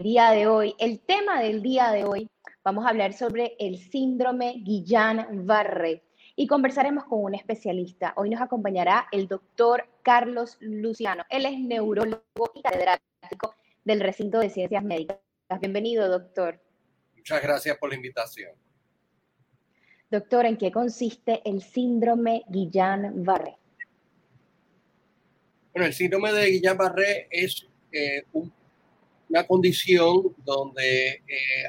[0.00, 2.30] Día de hoy, el tema del día de hoy,
[2.64, 6.02] vamos a hablar sobre el síndrome Guillain-Barré
[6.36, 8.14] y conversaremos con un especialista.
[8.16, 11.24] Hoy nos acompañará el doctor Carlos Luciano.
[11.28, 12.22] Él es neurólogo
[12.54, 15.18] y catedrático del recinto de ciencias médicas.
[15.60, 16.58] Bienvenido, doctor.
[17.14, 18.52] Muchas gracias por la invitación.
[20.10, 23.58] Doctor, ¿en qué consiste el síndrome Guillain-Barré?
[25.74, 28.24] Bueno, el síndrome de Guillain-Barré es eh,
[29.30, 31.22] una condición donde eh,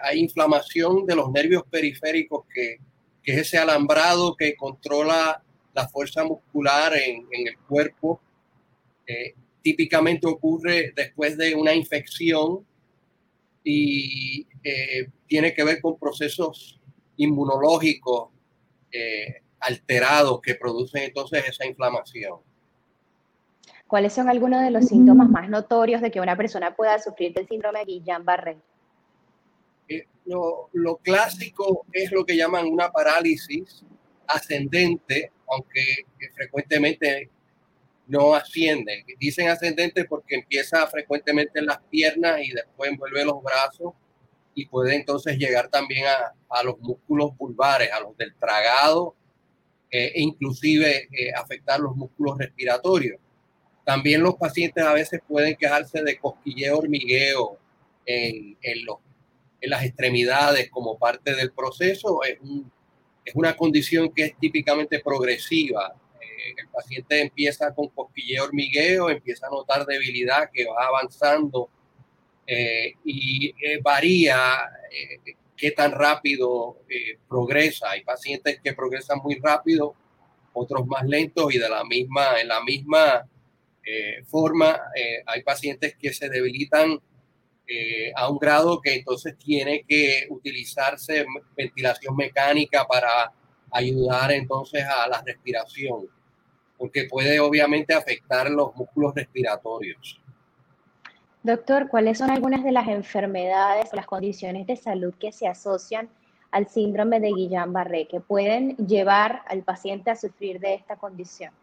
[0.03, 2.79] hay inflamación de los nervios periféricos, que,
[3.23, 5.41] es ese alambrado que controla
[5.73, 8.19] la fuerza muscular en, el cuerpo.
[9.61, 12.65] Típicamente ocurre después de una infección
[13.63, 16.79] y eh, tiene que ver con procesos
[17.17, 18.29] inmunológicos
[18.91, 22.39] eh, alterados que producen entonces esa inflamación.
[23.91, 27.45] ¿Cuáles son algunos de los síntomas más notorios de que una persona pueda sufrir del
[27.45, 28.55] síndrome de Guillain-Barré?
[29.89, 33.83] Eh, lo, lo, clásico es lo que llaman una parálisis
[34.27, 35.81] ascendente, aunque
[36.33, 37.29] frecuentemente
[38.07, 39.03] no asciende.
[39.19, 43.91] Dicen ascendente porque empieza frecuentemente en las piernas y después envuelve los brazos
[44.55, 49.15] y puede entonces llegar también a, a los músculos vulvares, a los del tragado
[49.89, 53.19] eh, e inclusive eh, afectar los músculos respiratorios.
[53.83, 57.57] También los pacientes a veces pueden quejarse de cosquilleo hormigueo
[58.05, 58.97] en, en, los,
[59.59, 62.23] en las extremidades como parte del proceso.
[62.23, 62.71] Es, un,
[63.25, 65.95] es una condición que es típicamente progresiva
[66.57, 71.69] el paciente empieza con cosquilleo hormigueo, empieza a notar debilidad que va avanzando
[72.47, 74.37] eh, y eh, varía
[74.91, 76.77] eh, qué tan rápido
[77.27, 77.91] progresa.
[77.91, 79.95] Hay pacientes que progresan muy rápido,
[80.53, 83.27] otros más lentos y de la misma, en la misma
[84.25, 84.79] forma
[85.25, 86.99] hay pacientes que se debilitan
[88.15, 91.25] a un grado que entonces tiene que utilizarse
[91.55, 93.31] ventilación mecánica para
[93.71, 96.07] ayudar entonces a la respiración
[96.81, 100.19] porque puede obviamente afectar los músculos respiratorios.
[101.43, 106.09] Doctor, ¿cuáles son algunas de las enfermedades o las condiciones de salud que se asocian
[106.49, 111.53] al síndrome de Guillain-Barré que pueden llevar al paciente a sufrir de esta condición?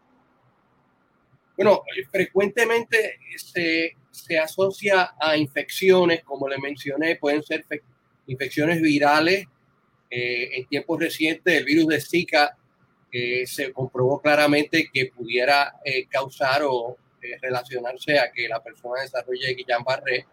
[1.59, 7.65] Bueno, frecuentemente se, se asocia a infecciones, como le mencioné, pueden ser
[8.27, 9.45] infecciones virales.
[10.09, 12.57] Eh, en tiempos recientes, el virus de Zika
[13.11, 19.53] se comprobó claramente que pudiera eh, causar o eh, relacionarse a que la persona desarrolle
[19.53, 20.25] Guillain-Barré.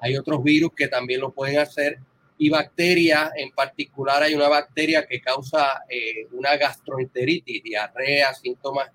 [0.00, 1.98] Hay otros virus que también lo pueden hacer
[2.38, 8.90] y bacterias, en particular hay una bacteria que causa eh, una gastroenteritis, diarrea, síntomas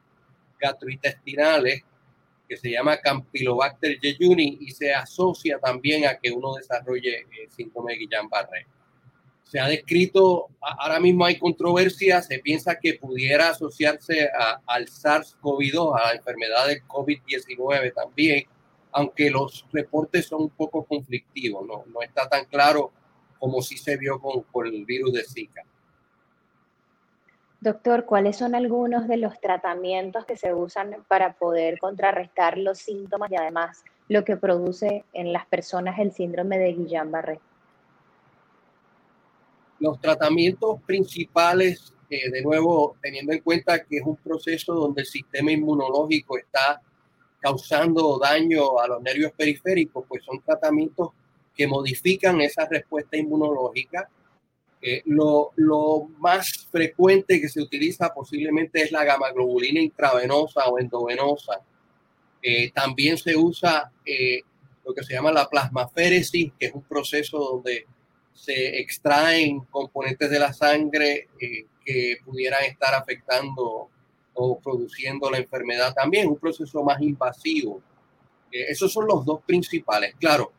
[0.61, 1.83] gastrointestinales,
[2.47, 7.99] que se llama Campylobacter jejuni y se asocia también a que uno desarrolle síntomas de
[7.99, 8.67] Guillain-Barré
[9.51, 14.29] se ha descrito, ahora mismo hay controversia, se piensa que pudiera asociarse
[14.66, 18.45] al SARS-CoV-2, a la enfermedad del COVID-19 también,
[18.93, 22.93] aunque los reportes son un poco conflictivos, no, está tan claro
[23.39, 25.66] como si se vio con el virus de Zika.
[27.61, 33.29] Doctor, ¿cuáles son algunos de los tratamientos que se usan para poder contrarrestar los síntomas
[33.31, 37.39] y además lo que produce en las personas el síndrome de Guillain-Barré?
[39.79, 45.07] Los tratamientos principales, eh, de nuevo, teniendo en cuenta que es un proceso donde el
[45.07, 46.81] sistema inmunológico está
[47.39, 51.09] causando daño a los nervios periféricos, pues son tratamientos
[51.55, 54.09] que modifican esa respuesta inmunológica.
[54.81, 61.61] Eh, lo, lo, más frecuente que se utiliza posiblemente es la gamaglobulina intravenosa o endovenosa.
[62.41, 63.91] Eh, también se usa
[64.83, 67.85] lo que se llama la plasmaféresis, que es un proceso donde
[68.33, 73.89] se extraen componentes de la sangre eh, que pudieran estar afectando
[74.34, 77.81] o produciendo la enfermedad también, un proceso más invasivo.
[78.51, 80.16] Eh, esos son los dos principales.
[80.19, 80.51] Claro,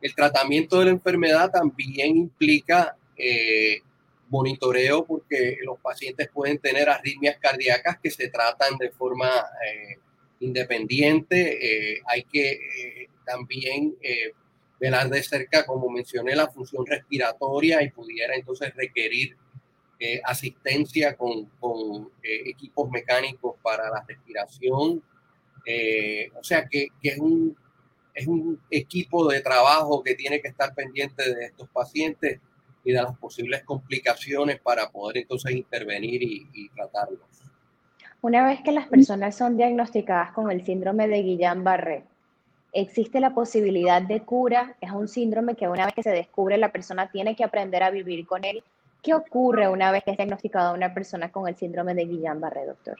[0.00, 3.82] el tratamiento de la enfermedad también implica eh,
[4.28, 9.30] monitoreo porque los pacientes pueden tener arritmias cardíacas que se tratan de forma
[10.38, 12.00] independiente.
[12.06, 13.96] hay que también
[14.78, 19.36] velar de cerca, como mencioné, la función respiratoria y pudiera entonces requerir
[19.98, 25.02] eh, asistencia con, con eh, equipos mecánicos para la respiración.
[26.38, 27.56] o sea que, que, es, un,
[28.14, 32.40] es un equipo de trabajo que tiene que estar pendiente de estos pacientes
[32.84, 37.20] y de las posibles complicaciones para poder entonces intervenir y, y tratarlos.
[38.22, 42.04] Una vez que las personas son diagnosticadas con el síndrome de Guillain-Barré,
[42.72, 44.76] ¿existe la posibilidad de cura?
[44.80, 47.90] Es un síndrome que una vez que se descubre la persona tiene que aprender a
[47.90, 48.62] vivir con él.
[49.02, 52.98] ¿Qué ocurre una vez que es diagnosticada una persona con el síndrome de Guillain-Barré, doctor?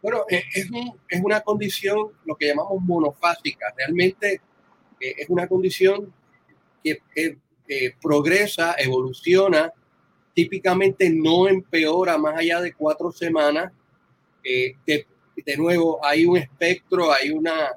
[0.00, 3.66] Bueno, es, es, una condición, lo que llamamos monofásica.
[3.76, 4.40] Realmente
[5.00, 6.12] eh, es una condición
[6.82, 6.98] que
[7.68, 9.72] eh, progresa, evoluciona
[10.34, 13.72] típicamente no empeora más allá de cuatro semanas.
[14.44, 17.72] Eh, de, nuevo, hay un espectro, hay una,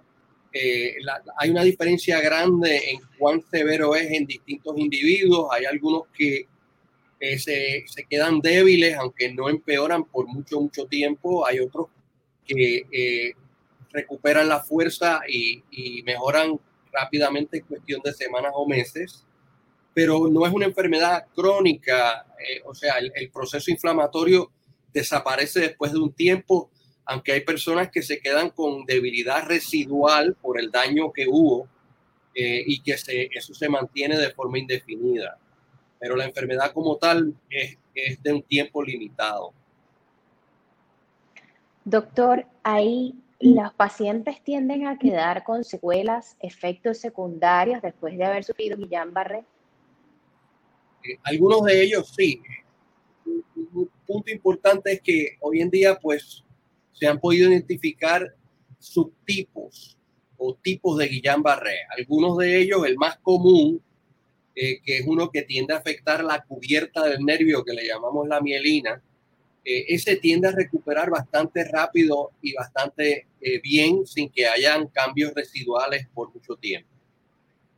[0.52, 0.96] eh,
[1.38, 5.48] hay una diferencia grande en cuán severo es en distintos individuos.
[5.52, 6.48] Hay algunos que
[7.20, 11.46] eh, se, se, quedan débiles, aunque no empeoran por mucho, mucho tiempo.
[11.46, 11.88] Hay otros
[12.46, 13.34] que
[13.92, 16.60] recuperan la fuerza y, y mejoran
[16.92, 19.26] rápidamente en cuestión de semanas o meses
[19.96, 24.52] pero no es una enfermedad crónica, eh, o sea, el, proceso inflamatorio
[24.92, 26.70] desaparece después de un tiempo,
[27.06, 31.70] aunque hay personas que se quedan con debilidad residual por el daño que hubo
[32.36, 32.98] eh, y que
[33.34, 35.38] eso se mantiene de forma indefinida.
[35.98, 39.54] Pero la enfermedad como tal es, es de un tiempo limitado.
[41.86, 48.76] Doctor, ahí los pacientes tienden a quedar con secuelas, efectos secundarios después de haber sufrido
[48.76, 49.46] Guillain-Barré
[51.24, 52.42] algunos de ellos sí.
[53.26, 56.44] Un, punto importante es que hoy en día pues
[56.94, 58.36] se han podido identificar
[58.80, 59.98] subtipos
[60.38, 61.76] o tipos de Guillain-Barré.
[61.98, 63.82] Algunos de ellos, el más común,
[64.56, 68.28] eh, que es uno que tiende a afectar la cubierta del nervio que le llamamos
[68.28, 69.02] la mielina,
[69.66, 75.34] eh, ese tiende a recuperar bastante rápido y bastante eh, bien sin que hayan cambios
[75.34, 76.95] residuales por mucho tiempo.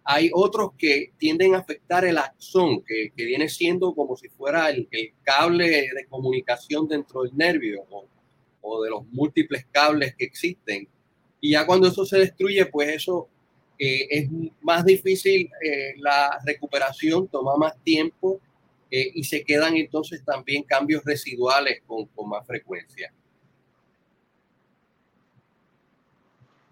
[0.10, 4.70] Hay otros que tienden a afectar el axón, que, que viene siendo como si fuera
[4.70, 8.08] el, el, cable de comunicación dentro del nervio o,
[8.62, 10.88] o, de los múltiples cables que existen.
[11.42, 13.28] Y ya cuando eso se destruye, pues eso
[13.78, 14.30] eh, es
[14.62, 18.40] más difícil, eh, la recuperación toma más tiempo
[18.90, 23.14] eh, y se quedan entonces también cambios residuales con, con más frecuencia.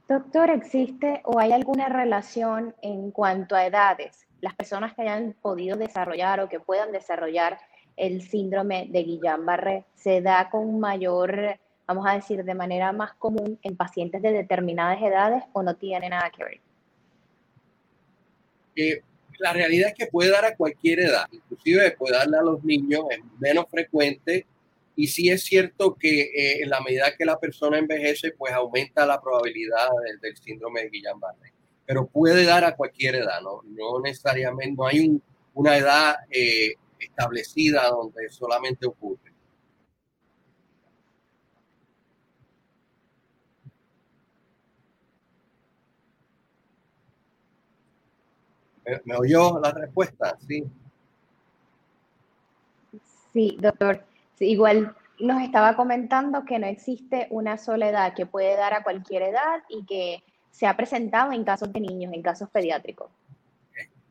[0.07, 4.28] Doctor, ¿existe o hay alguna relación en cuanto a edades?
[4.40, 7.57] Las personas que hayan podido desarrollar o que puedan desarrollar
[7.98, 11.57] el síndrome de Guillain-Barré se da con mayor,
[11.88, 16.07] vamos a decir, de manera más común en pacientes de determinadas edades o no tiene
[16.07, 16.60] nada que ver?
[18.75, 19.02] Eh,
[19.40, 23.06] la realidad es que puede dar a cualquier edad, inclusive puede darle a los niños,
[23.10, 24.46] es menos frecuente
[24.95, 29.06] y sí es cierto que eh, en la medida que la persona envejece, pues aumenta
[29.06, 29.88] la probabilidad
[30.21, 31.53] del, síndrome de Guillain-Barré.
[31.86, 33.62] Pero puede dar a cualquier edad, ¿no?
[33.65, 39.33] No necesariamente, no hay un, una edad eh, establecida donde solamente ocurre.
[48.86, 50.38] ¿Me, ¿Me oyó la respuesta?
[50.47, 50.63] Sí.
[53.33, 54.06] Sí, doctor
[54.39, 59.23] igual nos estaba comentando que no existe una sola edad, que puede dar a cualquier
[59.23, 63.09] edad y que se ha presentado en casos de niños, en casos pediátricos.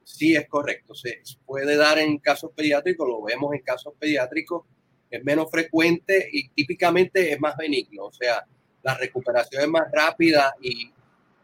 [0.02, 0.94] Sí, es correcto.
[0.94, 4.64] Se puede dar en casos pediátricos, lo vemos en casos pediátricos,
[5.10, 8.04] es menos frecuente y típicamente es más benigno.
[8.04, 8.44] O sea,
[8.82, 10.92] la recuperación es más rápida y,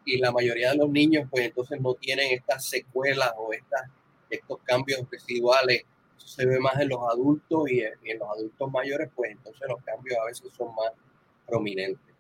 [0.04, 3.82] y la mayoría de los niños, pues entonces no tienen estas secuelas o estas,
[4.28, 5.84] estos cambios residuales
[6.24, 10.18] se ve más en los adultos y en, los adultos mayores, pues entonces los cambios
[10.18, 10.92] a veces son más
[11.46, 12.10] prominentes.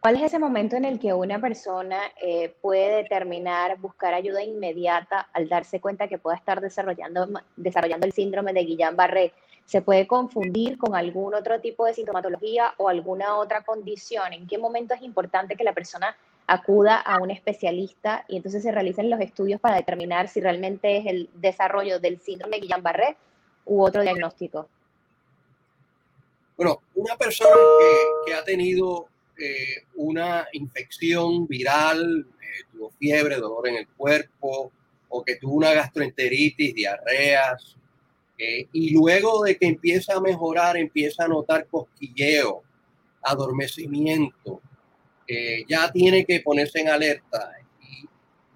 [0.00, 5.28] ¿Cuál es ese momento en el que una persona eh, puede determinar buscar ayuda inmediata
[5.34, 9.32] al darse cuenta que pueda estar desarrollando, desarrollando el síndrome de Guillain-Barré?
[9.66, 14.32] ¿Se puede confundir con algún otro tipo de sintomatología o alguna otra condición?
[14.32, 16.16] ¿En qué momento es importante que la persona
[16.50, 21.06] acuda a un especialista y entonces se realicen los estudios para determinar si realmente es
[21.06, 23.16] el desarrollo del síndrome de Guillain-Barré
[23.66, 24.68] u otro diagnóstico.
[26.56, 27.54] Bueno, una persona
[28.26, 29.06] que, ha tenido
[29.38, 34.72] eh, una infección viral, eh, tuvo fiebre, dolor en el cuerpo,
[35.08, 37.76] o que tuvo una gastroenteritis, diarreas,
[38.36, 42.64] eh, y luego de que empieza a mejorar, empieza a notar cosquilleo,
[43.22, 44.60] adormecimiento,
[45.68, 47.52] ya tiene que ponerse en alerta.
[47.80, 48.08] Y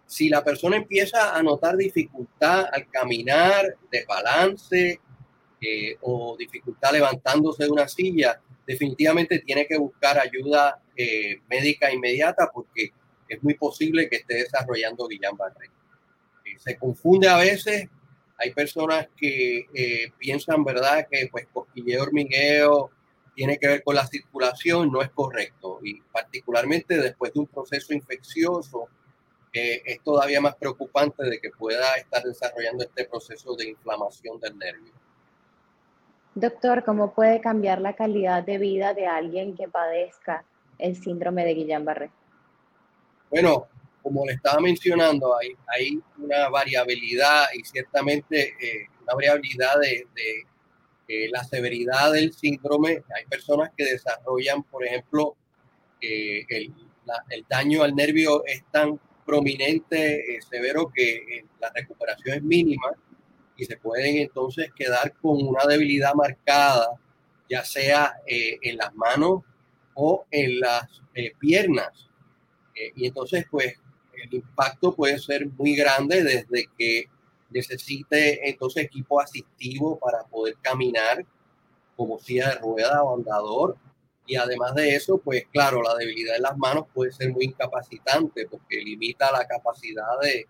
[0.06, 5.00] si la persona empieza a notar dificultad al caminar, de balance
[5.60, 12.50] eh, o dificultad levantándose de una silla, definitivamente tiene que buscar ayuda eh, médica inmediata
[12.52, 12.92] porque
[13.28, 15.66] es muy posible que esté desarrollando Guillain-Barré.
[16.44, 17.88] Eh, se confunde a veces,
[18.36, 19.66] hay personas que
[20.18, 22.90] piensan, ¿verdad?, que pues cosquilleo, hormigueo
[23.34, 25.80] tiene que ver con la circulación, no es correcto.
[25.82, 28.88] Y particularmente después de un proceso infeccioso,
[29.54, 34.92] es todavía más preocupante de que pueda estar desarrollando este proceso de inflamación del nervio.
[36.34, 40.44] Doctor, ¿cómo puede cambiar la calidad de vida de alguien que padezca
[40.78, 42.10] el síndrome de Guillain-Barré?
[43.30, 43.68] Bueno,
[44.02, 50.46] como le estaba mencionando, hay, hay una variabilidad y ciertamente eh, una variabilidad de, de
[51.08, 53.02] eh, la severidad del síndrome.
[53.16, 55.36] Hay personas que desarrollan, por ejemplo,
[56.00, 56.74] eh, el,
[57.30, 62.92] el, daño al nervio es tan prominente, severo, que la recuperación es mínima
[63.56, 66.88] y se pueden entonces quedar con una debilidad marcada,
[67.48, 69.42] ya sea eh, en las manos
[69.94, 72.08] o en las eh, piernas.
[72.74, 73.74] Eh, y entonces, pues,
[74.12, 77.06] el impacto puede ser muy grande desde que
[77.54, 81.24] necesite entonces equipo asistivo para poder caminar
[81.96, 83.76] como silla de rueda o andador.
[84.26, 88.46] Y además de eso, pues claro, la debilidad en las manos puede ser muy incapacitante
[88.48, 90.46] porque limita la capacidad de,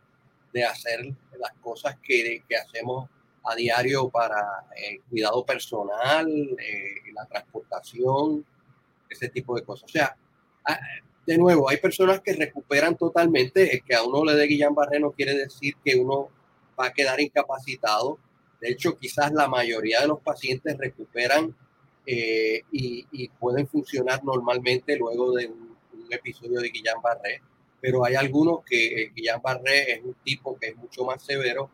[0.53, 1.01] de hacer
[1.39, 3.11] las cosas que, que hacemos
[3.45, 8.47] a diario para eh, cuidado personal, eh, la transportación,
[9.11, 9.85] ese tipo de cosas.
[9.85, 10.17] O sea,
[11.27, 13.83] de nuevo, hay personas que recuperan totalmente.
[13.87, 16.29] que a uno le dé Guillain-Barré no quiere decir que uno
[16.79, 18.19] va a quedar incapacitado.
[18.61, 21.55] De hecho, quizás la mayoría de los pacientes recuperan
[22.07, 25.75] eh, y, pueden funcionar normalmente luego de un,
[26.11, 27.41] episodio de Guillain-Barré
[27.81, 31.69] pero hay algunos que Guillain-Barré es un tipo que es mucho más severo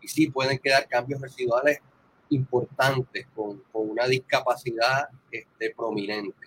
[0.00, 1.80] y sí pueden quedar cambios residuales
[2.30, 6.45] importantes con, con una discapacidad este, prominente.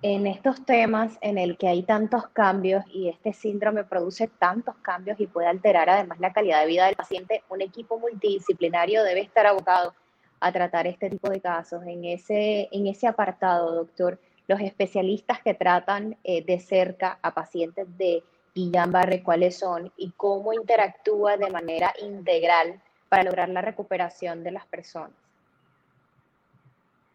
[0.00, 5.18] En estos temas en el que hay tantos cambios y este síndrome produce tantos cambios
[5.18, 9.46] y puede alterar además la calidad de vida del paciente, un equipo multidisciplinario debe estar
[9.46, 9.94] abocado
[10.38, 11.82] a tratar este tipo de casos.
[11.84, 17.86] En ese, en ese apartado, doctor, los especialistas que tratan eh, de cerca a pacientes
[17.98, 18.22] de
[18.54, 24.66] Guillain-Barré, cuáles son y cómo interactúa de manera integral para lograr la recuperación de las
[24.66, 25.16] personas.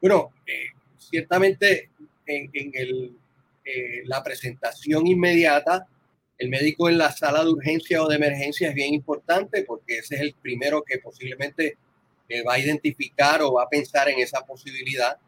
[0.02, 1.90] Bueno, eh, ciertamente
[2.26, 3.18] en, el,
[3.66, 5.88] eh, la presentación inmediata,
[6.38, 10.16] el médico en la sala de urgencia o de emergencia es bien importante porque ese
[10.16, 11.78] es el primero que posiblemente
[12.48, 15.20] va a identificar o va a pensar en esa posibilidad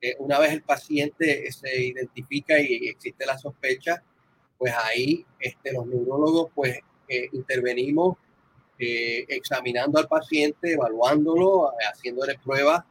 [0.00, 4.02] eh, una vez el paciente se identifica y existe la sospecha,
[4.56, 6.78] pues ahí este, los neurólogos pues
[7.08, 8.16] eh, intervenimos
[8.78, 12.84] eh, examinando al paciente, evaluándolo, haciéndole pruebas.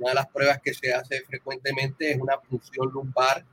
[0.00, 3.44] Una de las pruebas que se hace frecuentemente es una función lumbar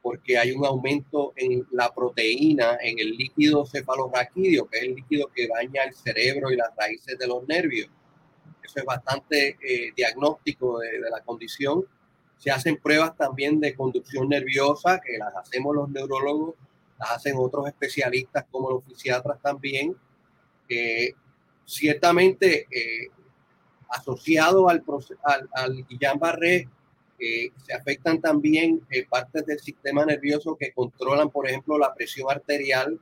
[0.00, 5.28] porque hay un aumento en la proteína en el líquido cefalorraquídeo, que es el líquido
[5.28, 7.88] que baña el cerebro y las raíces de los nervios.
[8.64, 9.58] Eso es bastante
[9.94, 11.84] diagnóstico de, de la condición
[12.42, 16.56] se hacen pruebas también de conducción nerviosa, que las hacemos los neurólogos,
[16.98, 19.96] las hacen otros especialistas como los fisiatras también.
[21.64, 23.08] ciertamente, eh,
[23.92, 24.82] asociado al,
[25.22, 26.68] al, al Guillain-Barré,
[27.18, 32.30] eh, se afectan también eh, partes del sistema nervioso que controlan, por ejemplo, la presión
[32.30, 32.98] arterial,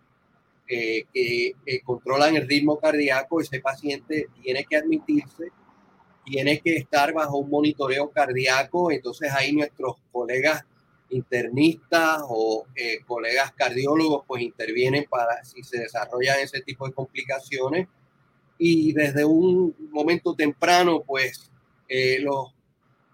[0.66, 3.40] que controlan el ritmo cardíaco.
[3.40, 5.50] Ese paciente tiene que admitirse
[6.30, 10.64] tiene que estar bajo un monitoreo cardíaco, entonces ahí nuestros colegas
[11.09, 17.88] internistas o eh, colegas cardiólogos pues intervienen para si se desarrollan ese tipo de complicaciones
[18.61, 21.50] y desde un momento temprano pues
[21.88, 22.55] eh, los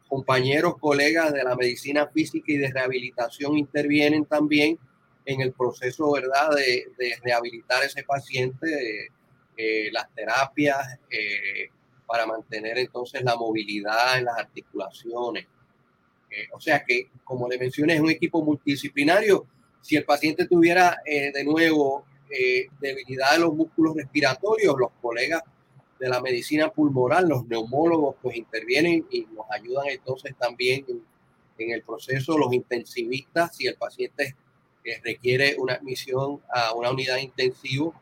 [0.09, 4.79] compañeros, colegas de la medicina física y de rehabilitación intervienen también
[5.25, 6.85] en el proceso, ¿verdad?, de,
[7.25, 9.09] rehabilitar ese paciente,
[9.57, 10.99] eh, las terapias,
[12.07, 15.47] para mantener entonces la movilidad en las articulaciones.
[16.31, 19.47] Eh, o sea que, como le mencioné, es un equipo multidisciplinario.
[19.81, 25.43] Si el paciente tuviera eh, de nuevo eh, debilidad de los músculos respiratorios, los colegas
[25.99, 30.85] de la medicina pulmonar, los neumólogos, pues intervienen y nos ayudan entonces también
[31.59, 34.37] en, el proceso, los intensivistas, si el paciente
[35.03, 37.93] requiere una admisión a una unidad intensiva,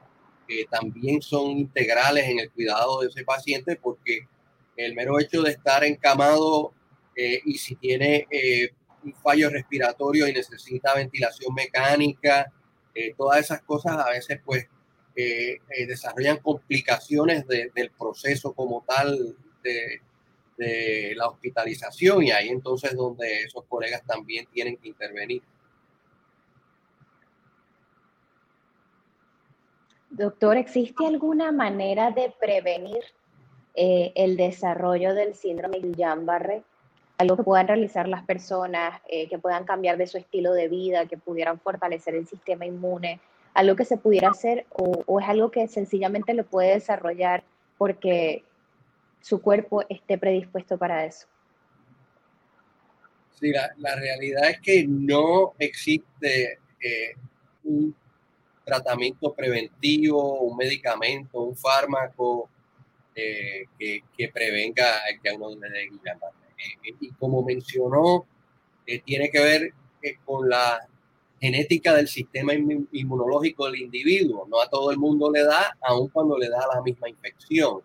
[0.47, 4.27] que también son integrales en el cuidado de ese paciente porque
[4.77, 6.73] el mero hecho de estar encamado
[7.17, 8.71] eh, y si tiene eh,
[9.05, 12.53] un fallo respiratorio y necesita ventilación mecánica
[13.17, 14.67] todas esas cosas a veces pues
[15.87, 24.05] desarrollan complicaciones del proceso como tal de, la hospitalización y ahí entonces donde esos colegas
[24.07, 25.43] también tienen que intervenir.
[30.11, 33.03] Doctor, ¿existe alguna manera de prevenir
[33.75, 36.63] eh, el desarrollo del síndrome de Guillain-Barré?
[37.19, 41.07] Algo que puedan realizar las personas, eh, que puedan cambiar de su estilo de vida,
[41.07, 43.21] que pudieran fortalecer el sistema inmune,
[43.55, 47.45] algo que se pudiera hacer o, o es algo que sencillamente lo puede desarrollar
[47.79, 48.43] porque
[49.21, 51.27] su cuerpo esté predispuesto para eso.
[53.41, 57.15] Sí, la, realidad es que no existe eh,
[57.65, 57.95] un
[58.65, 62.49] tratamiento preventivo, un medicamento, un fármaco
[63.15, 66.35] eh, que, prevenga el diagnóstico de Guillain-Barré.
[66.37, 66.44] Eh,
[67.01, 68.27] y como mencionó,
[69.05, 69.73] tiene que ver
[70.25, 70.87] con la
[71.41, 74.47] genética del sistema inmunológico del individuo.
[74.49, 77.83] No a todo el mundo le da, aun cuando le da la misma infección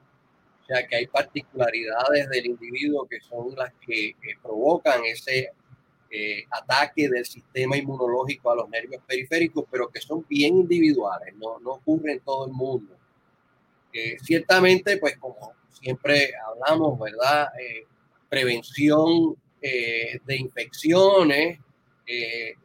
[0.69, 5.49] sea que hay particularidades del individuo que son las que, provocan ese
[6.11, 11.59] eh, ataque del sistema inmunológico a los nervios periféricos, pero que son bien individuales, no,
[11.59, 12.95] no ocurre en todo el mundo.
[13.91, 17.47] Eh, ciertamente, pues como siempre hablamos, ¿verdad?
[17.59, 17.87] Eh,
[18.29, 21.59] prevención de infecciones,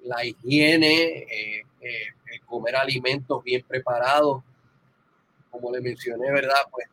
[0.04, 1.26] la higiene,
[2.47, 4.42] comer alimentos bien preparados,
[5.50, 6.62] como le mencioné, ¿verdad?
[6.71, 6.87] Pues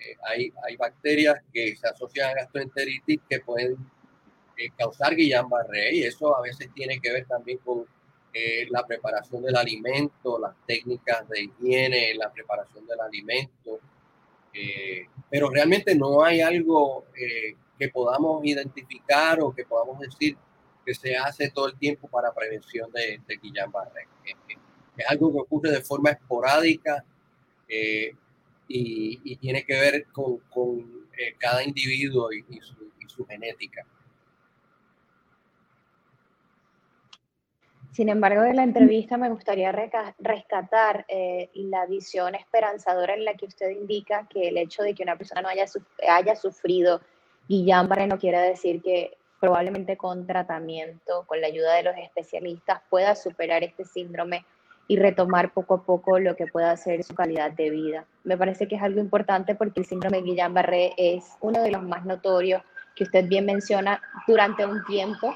[0.00, 3.76] eh, hay, hay bacterias que se asocian a gastroenteritis que pueden
[4.56, 7.84] eh, causar Guillain-Barré y eso a veces tiene que ver también con
[8.32, 13.80] eh, la preparación del alimento, las técnicas de higiene, la preparación del alimento.
[15.30, 17.04] pero realmente no hay algo
[17.78, 20.36] que podamos identificar o que podamos decir
[20.84, 24.08] que se hace todo el tiempo para prevención de, de Guillain-Barré.
[24.96, 27.04] es algo que ocurre de forma esporádica
[28.68, 33.84] y, tiene que ver con, eh, cada individuo y, su, genética.
[37.90, 39.72] Sin embargo, de la entrevista me gustaría
[40.18, 45.02] rescatar eh, la visión esperanzadora en la que usted indica que el hecho de que
[45.02, 45.64] una persona no haya,
[46.08, 47.00] haya sufrido
[47.48, 53.14] Guillain-Barré no quiere decir que probablemente con tratamiento, con la ayuda de los especialistas, pueda
[53.14, 54.44] superar este síndrome
[54.86, 58.04] y retomar poco a poco lo que pueda ser su calidad de vida.
[58.24, 61.82] Me parece que es algo importante porque el síndrome de Guillain-Barré es uno de los
[61.82, 62.62] más notorios
[62.94, 65.34] que usted bien menciona durante un tiempo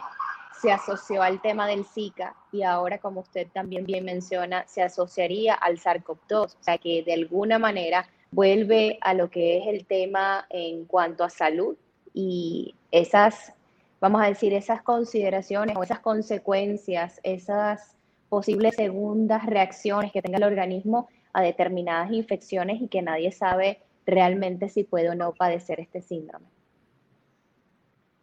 [0.62, 5.54] se asoció al tema del Zika y ahora, como usted también bien menciona, se asociaría
[5.54, 10.46] al SARS-CoV-2, o sea que de alguna manera vuelve a lo que es el tema
[10.50, 11.76] en cuanto a salud
[12.14, 13.52] y esas,
[14.00, 17.96] vamos a decir, esas consideraciones o esas consecuencias, esas
[18.28, 24.68] posibles segundas reacciones que tenga el organismo a determinadas infecciones y que nadie sabe realmente
[24.68, 26.46] si puede o no padecer este síndrome.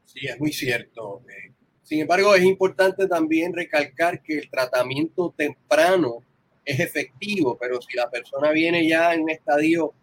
[0.05, 1.21] Sí, es muy cierto.
[1.29, 6.23] Eh, sin embargo, es importante también recalcar que el tratamiento temprano
[6.65, 9.93] es efectivo, pero si la persona viene ya en un estadio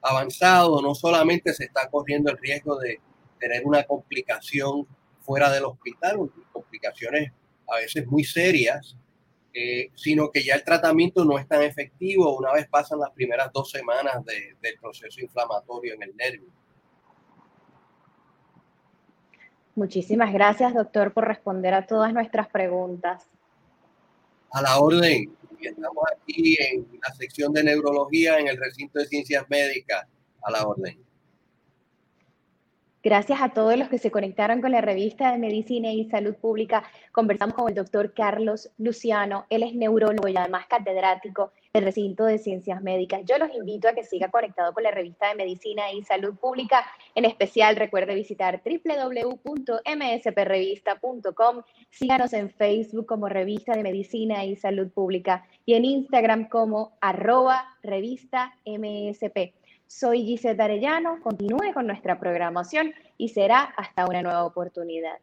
[0.00, 3.00] avanzado, no solamente se está corriendo el riesgo de
[3.42, 4.86] tener una complicación
[5.20, 7.32] fuera del hospital, complicaciones
[7.68, 8.96] a veces muy serias,
[9.52, 13.52] eh, sino que ya el tratamiento no es tan efectivo una vez pasan las primeras
[13.52, 16.50] dos semanas del proceso inflamatorio en el nervio.
[19.74, 23.26] Muchísimas gracias, doctor, por responder a todas nuestras preguntas.
[24.52, 25.34] A la orden.
[25.60, 30.06] Estamos aquí en la sección de neurología en el recinto de ciencias médicas.
[30.42, 31.11] A la orden.
[33.04, 36.84] Gracias a todos los que se conectaron con la revista de Medicina y Salud Pública.
[37.10, 39.44] Conversamos con el doctor Carlos Luciano.
[39.50, 43.22] Él es neurólogo y además catedrático del recinto de ciencias médicas.
[43.24, 46.86] Yo los invito a que siga conectado con la revista de Medicina y Salud Pública.
[47.16, 51.62] En especial, recuerde visitar www.msprevista.com.
[51.90, 57.66] Síganos en Facebook como Revista de Medicina y Salud Pública y en Instagram como arroba
[57.82, 59.54] revista MSP.
[59.94, 65.18] Soy Gisette Arellano, continúe con nuestra programación y será hasta una nueva oportunidad.